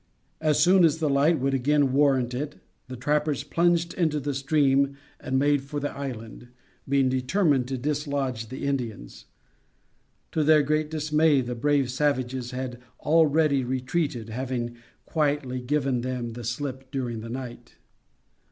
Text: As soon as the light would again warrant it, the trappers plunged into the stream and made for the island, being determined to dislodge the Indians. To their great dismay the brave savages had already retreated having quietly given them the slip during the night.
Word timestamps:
As 0.39 0.57
soon 0.59 0.83
as 0.83 0.97
the 0.97 1.11
light 1.11 1.39
would 1.39 1.53
again 1.53 1.93
warrant 1.93 2.33
it, 2.33 2.55
the 2.87 2.95
trappers 2.95 3.43
plunged 3.43 3.93
into 3.93 4.19
the 4.19 4.33
stream 4.33 4.97
and 5.19 5.37
made 5.37 5.61
for 5.61 5.79
the 5.79 5.95
island, 5.95 6.47
being 6.89 7.07
determined 7.07 7.67
to 7.67 7.77
dislodge 7.77 8.49
the 8.49 8.65
Indians. 8.65 9.25
To 10.31 10.43
their 10.43 10.63
great 10.63 10.89
dismay 10.89 11.41
the 11.41 11.53
brave 11.53 11.91
savages 11.91 12.49
had 12.49 12.81
already 13.01 13.63
retreated 13.63 14.29
having 14.29 14.75
quietly 15.05 15.61
given 15.61 16.01
them 16.01 16.31
the 16.33 16.43
slip 16.43 16.89
during 16.89 17.19
the 17.21 17.29
night. 17.29 17.75